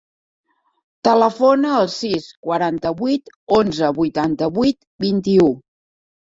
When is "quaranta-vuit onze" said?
2.49-3.93